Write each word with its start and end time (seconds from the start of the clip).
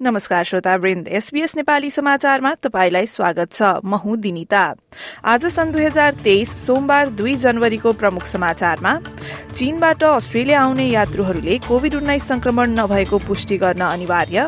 नमस्कार 0.00 0.44
श्रोता 0.44 0.74
वृन्द 0.76 1.08
एसबीएस 1.08 1.54
नेपाली 1.56 1.88
समाचारमा 1.90 2.52
तपाईलाई 2.62 3.06
स्वागत 3.06 3.52
छ। 3.52 3.62
म 3.84 3.94
हुँ 3.94 4.16
दिनिता। 4.16 4.62
आज 5.26 5.46
सन् 5.46 5.72
दुई 5.72 5.84
हजार 5.84 6.14
तेइस 6.14 6.50
सोमबार 6.66 7.08
दुई 7.18 7.34
जनवरीको 7.36 7.92
प्रमुख 7.92 8.26
समाचारमा 8.26 8.92
चीनबाट 9.54 10.04
अस्ट्रेलिया 10.04 10.60
आउने 10.60 10.86
यात्रुहरूले 10.86 11.58
कोविड 11.66 11.94
उन्नाइस 11.94 12.28
संक्रमण 12.28 12.78
नभएको 12.78 13.18
पुष्टि 13.26 13.58
गर्न 13.58 13.82
अनिवार्य। 13.88 14.46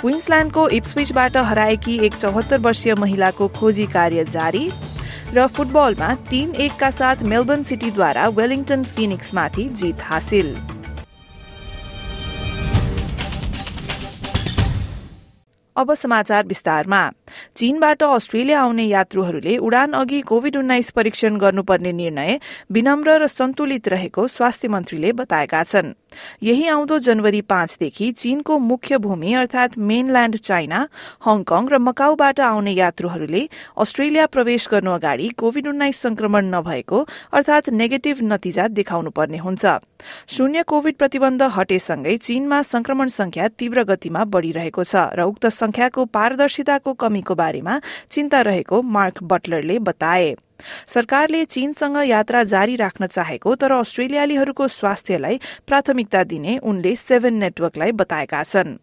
क्वीन्सल्याण्डको 0.00 0.68
इप्सविचबाट 0.68 1.36
हराएकी 1.48 1.98
एक 2.06 2.20
चौहत्तर 2.20 2.58
वर्षीय 2.60 2.94
महिलाको 3.00 3.48
खोजी 3.56 3.86
कार्य 3.96 4.24
जारी 4.28 4.68
र 5.34 5.46
फुटबलमा 5.56 6.14
तीन 6.30 6.54
एकका 6.60 6.90
साथ 6.92 7.22
मेलबर्न 7.24 7.62
सिटीद्वारा 7.64 8.28
वेलिङटन 8.36 8.84
फिनिक्समाथि 8.84 9.68
जित 9.72 10.02
हासिल। 10.02 10.56
अब 15.76 15.94
समाचार 15.94 16.44
विस्तारमा। 16.46 17.02
चीनबाट 17.56 18.02
अस्ट्रेलिया 18.02 18.60
आउने 18.60 18.84
यात्रुहरूले 18.84 19.56
उडान 19.58 19.92
अघि 19.92 20.20
कोविड 20.22 20.56
उन्नाइस 20.56 20.90
परीक्षण 20.90 21.36
गर्नुपर्ने 21.36 21.92
निर्णय 21.92 22.38
विनम्र 22.72 23.18
र 23.18 23.26
सन्तुलित 23.28 23.88
रहेको 23.88 24.26
स्वास्थ्य 24.28 24.68
मन्त्रीले 24.68 25.12
बताएका 25.12 25.62
छन्। 25.64 25.92
यही 26.42 26.66
आउँदो 26.68 26.98
जनवरी 26.98 27.40
पाँचदेखि 27.42 28.10
चीनको 28.12 28.58
मुख्य 28.58 28.98
भूमि 28.98 29.32
अर्थात 29.34 29.76
मेनल्याण्ड 29.78 30.36
चाइना 30.38 30.78
हङकङ 31.26 31.68
र 31.68 31.78
मकाउबाट 31.78 32.40
आउने 32.40 32.72
यात्रुहरूले 32.72 33.42
अस्ट्रेलिया 33.76 34.26
प्रवेश 34.26 34.68
गर्नु 34.72 34.90
अगाडि 34.90 35.28
कोविड 35.36 35.66
उन्नाइस 35.68 36.00
संक्रमण 36.02 36.44
नभएको 36.54 37.06
अर्थात 37.32 37.68
नेगेटिभ 37.70 38.18
नतिजा 38.22 38.68
देखाउनु 38.68 39.10
पर्ने 39.10 39.38
हुन्छ। 39.38 39.64
शून्य 40.28 40.62
कोविड 40.62 40.96
प्रतिबन्ध 40.96 41.42
हटेसँगै 41.52 42.16
चीनमा 42.16 42.62
संक्रमण 42.64 43.08
संख्या 43.08 43.48
तीव्र 43.58 43.82
गतिमा 43.84 44.24
बढ़िरहेको 44.24 44.84
छ 44.84 44.96
र 45.12 45.22
उक्त 45.26 45.46
संख्याको 45.66 46.04
पारदर्शिताको 46.14 46.92
कमीको 46.94 47.34
बारेमा 47.34 47.80
चिन्ता 48.10 48.40
रहेको 48.40 48.82
मार्क 48.82 49.22
बटलरले 49.22 49.78
बताए। 49.82 50.34
सरकारले 50.86 51.44
चीनसँग 51.44 51.96
यात्रा 52.06 52.42
जारी 52.44 52.76
राख्न 52.76 53.06
चाहेको 53.08 53.54
तर 53.54 53.72
अस्ट्रेलियालीहरूको 53.72 54.68
स्वास्थ्यलाई 54.70 55.40
प्राथमिकता 55.66 56.24
दिने 56.24 56.58
उनले 56.62 56.96
सेभेन 56.96 57.34
नेटवर्कलाई 57.34 57.92
बताएका 57.92 58.42
छन्। 58.44 58.76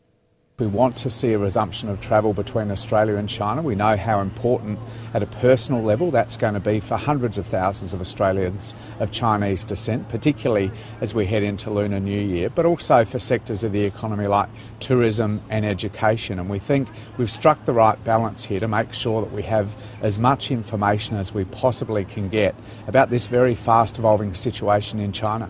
We 0.64 0.69
want 0.69 0.95
to 0.95 1.09
see 1.09 1.33
a 1.33 1.38
resumption 1.38 1.89
of 1.89 2.00
travel 2.00 2.31
between 2.31 2.72
Australia 2.72 3.17
and 3.17 3.28
China. 3.28 3.61
We 3.61 3.75
know 3.75 3.97
how 3.97 4.22
important, 4.22 4.80
at 5.14 5.22
a 5.22 5.25
personal 5.25 5.83
level, 5.83 6.09
that's 6.09 6.38
going 6.38 6.53
to 6.53 6.61
be 6.61 6.80
for 6.80 6.95
hundreds 6.95 7.38
of 7.38 7.45
thousands 7.45 7.94
of 7.94 8.00
Australians 8.00 8.73
of 9.02 9.11
Chinese 9.11 9.66
descent, 9.66 10.08
particularly 10.08 10.72
as 11.02 11.14
we 11.14 11.25
head 11.25 11.44
into 11.44 11.69
Lunar 11.69 12.00
New 12.00 12.17
Year, 12.17 12.50
but 12.50 12.66
also 12.66 13.03
for 13.03 13.19
sectors 13.19 13.66
of 13.66 13.73
the 13.73 13.84
economy 13.84 14.25
like 14.25 14.47
tourism 14.80 15.41
and 15.50 15.66
education. 15.66 16.39
And 16.39 16.50
we 16.50 16.59
think 16.59 16.88
we've 17.17 17.30
struck 17.30 17.66
the 17.66 17.73
right 17.73 18.02
balance 18.06 18.45
here 18.45 18.61
to 18.61 18.67
make 18.69 18.94
sure 18.94 19.22
that 19.22 19.34
we 19.34 19.41
have 19.41 19.75
as 20.02 20.17
much 20.17 20.50
information 20.50 21.17
as 21.17 21.34
we 21.34 21.44
possibly 21.44 22.06
can 22.06 22.30
get 22.30 22.56
about 22.88 23.09
this 23.09 23.28
very 23.28 23.53
fast 23.53 24.00
evolving 24.00 24.34
situation 24.34 25.02
in 25.02 25.12
China. 25.12 25.50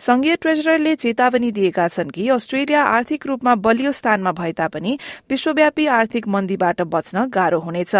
संघीय 0.00 0.36
ट्रेजररले 0.36 0.94
चेतावनी 0.94 1.50
दिएका 1.52 1.86
छन् 1.88 2.10
कि 2.10 2.28
Australia 2.28 2.82
आर्थिक 2.82 3.26
रूपमा 3.26 3.54
बलियो 3.54 3.92
स्थानमा 3.92 4.32
भए 4.32 4.52
तापनि 4.52 4.98
विश्वव्यापी 5.30 5.86
आर्थिक 5.86 6.28
मन्दीबाट 6.28 6.82
बच्न 6.82 7.24
गाह्रो 7.28 7.58
हुनेछ। 7.60 7.94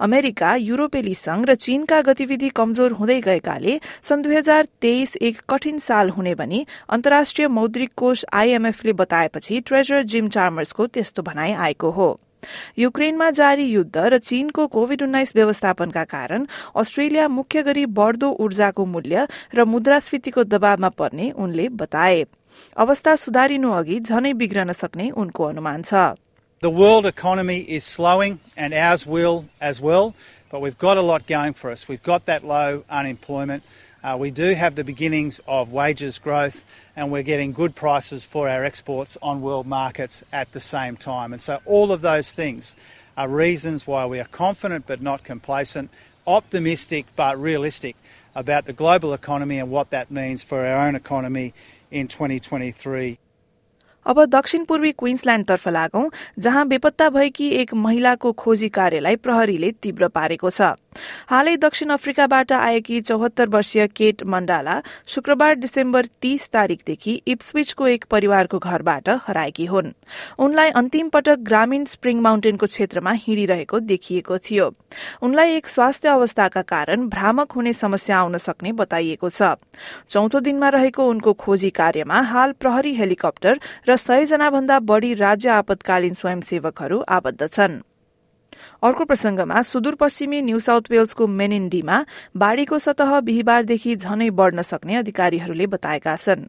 अमेरिका 0.00 0.54
युरोपेली 0.56 1.14
संघ 1.14 1.44
र 1.48 1.54
चीनका 1.56 2.00
गतिविधि 2.02 2.48
कमजोर 2.50 2.92
हुँदै 2.92 3.20
गएकाले 3.20 3.78
सन् 4.08 4.22
दुई 4.22 4.36
हजार 4.36 4.66
तेइस 4.80 5.16
एक 5.22 5.40
कठिन 5.48 5.78
साल 5.78 6.10
हुने 6.10 6.34
भनी 6.34 6.66
अन्तर्राष्ट्रिय 6.88 7.48
मौद्रिक 7.48 7.92
कोष 7.96 8.24
आईएमएफले 8.32 8.92
बताएपछि 8.92 9.60
ट्रेजरर 9.60 10.02
जिम 10.04 10.28
चार्मर्सको 10.28 10.86
त्यस्तो 10.86 11.22
भनाई 11.22 11.52
आएको 11.52 11.90
हो। 11.90 12.10
युक्रेनमा 12.78 13.30
जारी 13.38 13.64
युद्ध 13.64 13.96
र 13.96 14.18
चीनको 14.18 14.66
कोविड 14.76 15.02
उन्नाइस 15.02 15.32
व्यवस्थापनका 15.36 16.04
कारण 16.14 16.46
अस्ट्रेलिया 16.76 17.28
मुख्य 17.28 17.62
गरी 17.62 17.86
बढ़दो 17.98 18.30
ऊर्जाको 18.40 18.84
मूल्य 18.94 19.26
र 19.54 19.64
मुद्रास्फीतिको 19.74 20.44
दबावमा 20.54 20.88
पर्ने 21.00 21.30
उनले 21.44 21.68
बताए 21.84 22.24
अवस्था 22.76 23.16
सुधारिनु 23.24 23.70
अघि 23.72 24.00
झनै 24.00 24.32
बिग्रन 24.42 24.72
सक्ने 24.82 25.10
उनको 25.24 25.44
अनुमान 25.44 25.82
छ 25.84 26.04
The 26.62 26.70
world 26.70 27.06
economy 27.06 27.58
is 27.68 27.82
slowing 27.84 28.34
and 28.56 28.72
ours 28.72 29.04
will 29.04 29.46
as 29.60 29.80
well, 29.80 30.14
but 30.50 30.60
we've 30.60 30.78
got 30.78 30.96
a 30.96 31.02
lot 31.02 31.26
going 31.26 31.54
for 31.54 31.72
us. 31.72 31.88
We've 31.88 32.04
got 32.04 32.26
that 32.26 32.44
low 32.44 32.84
unemployment. 32.88 33.64
Uh, 34.04 34.16
we 34.18 34.32
do 34.32 34.54
have 34.54 34.74
the 34.74 34.82
beginnings 34.82 35.40
of 35.46 35.70
wages 35.70 36.18
growth 36.18 36.64
and 36.96 37.12
we're 37.12 37.22
getting 37.22 37.52
good 37.52 37.74
prices 37.76 38.24
for 38.24 38.48
our 38.48 38.64
exports 38.64 39.16
on 39.22 39.40
world 39.40 39.66
markets 39.66 40.24
at 40.32 40.50
the 40.52 40.58
same 40.58 40.96
time. 40.96 41.32
And 41.32 41.40
so 41.40 41.60
all 41.66 41.92
of 41.92 42.00
those 42.00 42.32
things 42.32 42.74
are 43.16 43.28
reasons 43.28 43.86
why 43.86 44.06
we 44.06 44.18
are 44.18 44.24
confident 44.24 44.86
but 44.88 45.00
not 45.00 45.22
complacent, 45.22 45.88
optimistic 46.26 47.06
but 47.14 47.40
realistic 47.40 47.94
about 48.34 48.64
the 48.64 48.72
global 48.72 49.14
economy 49.14 49.58
and 49.58 49.70
what 49.70 49.90
that 49.90 50.10
means 50.10 50.42
for 50.42 50.66
our 50.66 50.86
own 50.86 50.96
economy 50.96 51.54
in 51.90 52.08
2023. 52.08 53.18
अब 54.06 54.24
दक्षिण 54.34 54.64
पूर्वी 54.64 54.90
क्वीन्सल्याण्डतर्फ 54.98 55.68
लागौं 55.68 56.08
जहाँ 56.42 56.66
बेपत्ता 56.68 57.08
भएकी 57.16 57.48
एक 57.62 57.74
महिलाको 57.82 58.32
खोजी 58.42 58.68
कार्यलाई 58.78 59.16
प्रहरीले 59.26 59.70
तीव्र 59.82 60.08
पारेको 60.16 60.50
छ 60.50 60.74
हालै 61.30 61.56
दक्षिण 61.56 61.90
अफ्रिकाबाट 61.90 62.52
आएकी 62.52 63.00
चौहत्तर 63.00 63.48
वर्षीय 63.48 63.86
केट 63.86 64.22
मण्डाला 64.24 64.80
शुक्रबार 65.06 65.54
डिसेम्बर 65.54 66.06
तीस 66.22 66.48
तारीकदेखि 66.52 67.20
इप्सविचको 67.26 67.86
एक 67.86 68.04
परिवारको 68.10 68.58
घरबाट 68.58 69.08
हराएकी 69.26 69.66
हुन्। 69.66 69.92
उनलाई 70.38 70.70
अन्तिम 70.70 71.08
पटक 71.08 71.38
ग्रामीण 71.42 71.84
स्प्रिङ 71.84 72.20
माउन्टेनको 72.20 72.66
क्षेत्रमा 72.66 73.12
हिँडिरहेको 73.12 73.80
देखिएको 73.80 74.38
थियो। 74.38 74.70
उनलाई 75.22 75.56
एक 75.56 75.68
स्वास्थ्य 75.68 76.08
अवस्थाका 76.08 76.62
कारण 76.62 77.08
भ्रामक 77.08 77.52
हुने 77.52 77.72
समस्या 77.72 78.18
आउन 78.18 78.36
सक्ने 78.38 78.72
बताइएको 78.72 79.30
छ। 79.30 79.54
चौथो 80.10 80.40
दिनमा 80.40 80.68
रहेको 80.68 81.08
उनको 81.08 81.32
खोजी 81.32 81.70
कार्यमा 81.70 82.20
हाल 82.32 82.52
प्रहरी 82.52 82.94
हेलिकप्टर 82.94 83.58
र 83.88 83.96
सयजना 83.96 84.50
भन्दा 84.50 84.78
बढ़ी 84.80 85.14
राज्य 85.14 85.48
आपतकालीन 85.48 86.14
स्वयंसेवकहरू 86.14 87.00
आबद्ध 87.08 87.46
छन्। 87.46 87.82
अर्को 88.82 89.04
प्रसंगमा 89.04 89.60
सुदूरपश्चिमी 89.62 90.40
न्यू 90.42 90.58
साउथ 90.60 90.90
वेल्सको 90.90 91.26
मेनिन्डीमा 91.32 91.98
बाढ़ीको 92.34 92.78
सतह 92.78 93.20
बिहिबारदेखि 93.20 93.94
झनै 93.96 94.28
बढ़न 94.32 94.62
सक्ने 94.62 94.94
अधिकारीहरूले 94.96 95.66
बताएका 95.74 96.14
छन्। 96.16 96.42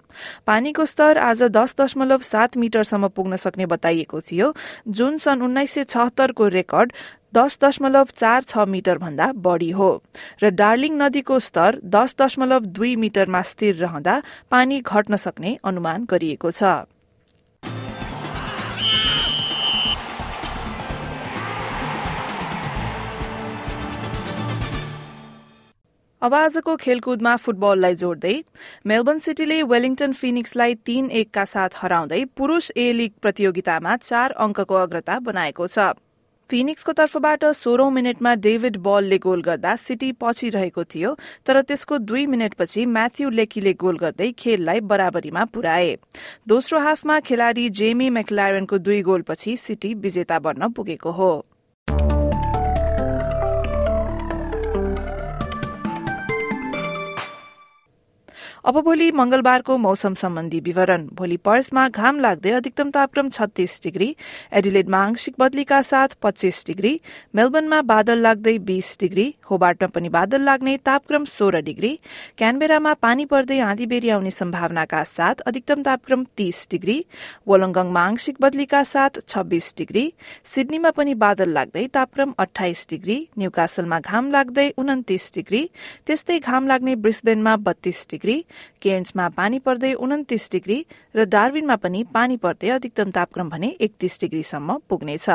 पानीको 0.47 0.85
स्तर 0.85 1.17
आज 1.19 1.43
दस 1.53 1.75
दशमलव 1.81 2.21
सात 2.23 2.57
मिटरसम्म 2.57 3.07
पुग्न 3.09 3.35
सक्ने 3.37 3.65
बताइएको 3.69 4.21
थियो। 4.21 4.53
जुन 4.89 5.17
सन् 5.17 5.41
उन्नाइस 5.41 5.73
सय 5.73 5.83
छहत्तरको 5.85 6.47
रेकर्ड 6.47 6.93
दस 7.33 7.59
दशमलव 7.63 8.07
चार 8.15 8.41
छ 8.43 8.65
मिटर 8.67 8.97
भन्दा 8.97 9.31
बढ़ी 9.37 9.69
हो 9.71 9.91
र 10.43 10.49
डार्लिङ 10.51 10.97
नदीको 10.97 11.39
स्तर 11.39 11.79
दस 11.85 12.15
दशमलव 12.21 12.65
दुई 12.73 12.95
मिटरमा 12.95 13.41
स्थिर 13.43 13.75
रहँदा 13.77 14.21
पानी 14.51 14.81
घट्न 14.81 15.15
सक्ने 15.17 15.57
अनुमान 15.63 16.05
गरिएको 16.09 16.51
छ। 16.51 16.73
अब 26.23 26.33
आजको 26.33 26.75
खेलकुदमा 26.81 27.31
फुटबललाई 27.35 27.95
जोड्दै 28.01 28.33
मेलबर्न 28.87 29.17
सिटीले 29.23 29.57
वेलिङटन 29.71 30.13
फिनिक्सलाई 30.19 30.75
तीन 30.89 31.09
एकका 31.21 31.43
साथ 31.47 31.75
हराउँदै 31.77 32.19
पुरूष 32.37 32.69
ए 32.77 32.93
लीग 32.99 33.11
प्रतियोगितामा 33.21 33.95
चार 34.03 34.31
अंकको 34.45 34.79
अग्रता 34.83 35.19
बनाएको 35.27 35.67
छ। 35.67 35.89
फिनिक्सको 36.49 36.93
तर्फबाट 36.93 37.45
सोह्रौं 37.57 37.89
मिनटमा 37.91 38.35
डेभिड 38.47 38.77
बलले 38.87 39.17
गोल 39.27 39.41
गर्दा 39.43 39.75
सिटी 39.83 40.11
पछि 40.23 40.49
रहेको 40.55 40.83
थियो 40.93 41.15
तर 41.45 41.61
त्यसको 41.61 41.97
दुई 42.07 42.25
मिनटपछि 42.31 42.85
म्याथ्यू 42.95 43.29
लेकीले 43.37 43.73
गोल 43.85 43.97
गर्दै 43.99 44.31
खेललाई 44.39 44.79
बराबरीमा 44.91 45.45
पुर्याए 45.53 45.95
दोस्रो 46.47 46.79
हाफमा 46.81 47.19
खेलाड़ी 47.29 47.69
जेमी 47.79 48.09
मैकल्यारनको 48.19 48.85
दुई 48.87 49.01
गोलपछि 49.09 49.57
सिटी 49.59 49.93
विजेता 50.05 50.39
बन्न 50.39 50.71
पुगेको 50.71 51.11
हो। 51.19 51.33
अब 58.65 58.79
भोलि 58.79 59.09
मंगलबारको 59.11 59.75
मौसम 59.77 60.13
सम्बन्धी 60.15 60.59
विवरण। 60.65 61.01
भोलि 61.13 61.37
पर्समा 61.37 61.87
घाम 61.89 62.19
लाग्दै 62.19 62.51
अधिकतम 62.51 62.89
तापक्रम 62.89 63.29
छत्तीस 63.29 63.79
डिग्री 63.83 64.05
एडिलेडमा 64.53 64.97
आंशिक 64.97 65.33
बदलीका 65.39 65.81
साथ 65.83 66.15
पच्चीस 66.23 66.63
डिग्री 66.67 66.91
मेलबर्नमा 67.35 67.81
बादल 67.83 68.19
लाग्दै 68.19 68.57
बीस 68.69 68.95
डिग्री 68.99 69.25
होबार्टमा 69.49 69.87
पनि 69.95 70.09
बादल 70.09 70.41
लाग्ने 70.41 70.75
तापक्रम 70.85 71.25
सोह्र 71.31 71.61
डिग्री 71.61 71.91
क्यानबेरामा 72.37 72.93
पानी 73.03 73.25
पर्दै 73.33 73.59
आँधी 73.61 73.85
बेरी 73.85 74.09
आउने 74.09 74.31
सम्भावनाका 74.31 75.03
साथ 75.09 75.43
अधिकतम 75.45 75.83
तापक्रम 75.83 76.23
तीस 76.37 76.67
डिग्री 76.71 76.97
वोलंगङमा 77.47 78.05
आंशिक 78.05 78.41
बदलीका 78.41 78.83
साथ 78.93 79.21
छब्बीस 79.27 79.73
डिग्री 79.77 80.05
सिडनीमा 80.53 80.93
पनि 80.93 81.17
बादल 81.25 81.53
लाग्दै 81.59 81.85
तापक्रम 81.95 82.33
अठाइस 82.45 82.87
डिग्री 82.91 83.19
न्यूकासलमा 83.39 83.99
घाम 84.01 84.31
लाग्दै 84.31 84.67
उन्तिस 84.77 85.29
डिग्री 85.35 85.63
त्यस्तै 86.07 86.39
घाम 86.41 86.73
लाग्ने 86.73 86.95
ब्रिस्बेनमा 87.03 87.55
बत्तीस 87.67 88.05
डिग्री 88.11 88.39
केन्समा 88.81 89.27
पानी 89.29 89.59
पर्दै 89.59 89.93
उन्तिस 89.93 90.49
डिग्री 90.51 90.85
र 91.15 91.25
डार्विनमा 91.25 91.75
पनि 91.75 92.03
पानी 92.13 92.37
पर्दै 92.37 92.69
अधिकतम 92.69 93.11
तापक्रम 93.11 93.49
भने 93.49 93.67
एकतीस 93.81 94.19
डिग्रीसम्म 94.21 94.77
पुग्नेछ। 94.89 95.29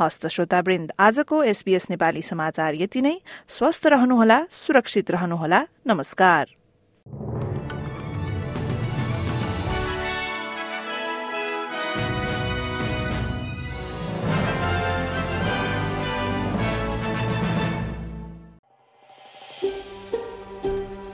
हस्त 0.00 0.26
श्रोतावृन्द 0.26 0.92
आजको 0.98 1.42
एसबीएस 1.42 1.90
नेपाली 1.90 2.22
समाचार 2.22 2.74
यति 2.74 3.00
नै। 3.00 3.16
स्वस्थ 3.48 3.86
रहनुहोला 3.86 4.44
सुरक्षित 4.50 5.10
रहनुहोला। 5.10 5.66
नमस्कार। 5.86 6.46